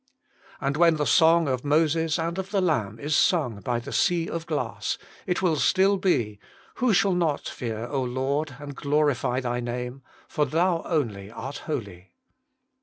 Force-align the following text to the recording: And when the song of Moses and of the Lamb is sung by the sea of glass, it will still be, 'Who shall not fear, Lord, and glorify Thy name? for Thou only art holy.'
And 0.59 0.77
when 0.77 0.95
the 0.95 1.05
song 1.05 1.47
of 1.47 1.63
Moses 1.63 2.17
and 2.17 2.39
of 2.39 2.49
the 2.49 2.59
Lamb 2.59 2.97
is 2.97 3.15
sung 3.15 3.59
by 3.59 3.79
the 3.79 3.91
sea 3.93 4.27
of 4.27 4.47
glass, 4.47 4.97
it 5.27 5.43
will 5.43 5.57
still 5.57 5.97
be, 5.97 6.39
'Who 6.77 6.91
shall 6.91 7.13
not 7.13 7.47
fear, 7.47 7.87
Lord, 7.87 8.55
and 8.57 8.75
glorify 8.75 9.41
Thy 9.41 9.59
name? 9.59 10.01
for 10.27 10.45
Thou 10.47 10.81
only 10.85 11.29
art 11.29 11.59
holy.' 11.69 12.13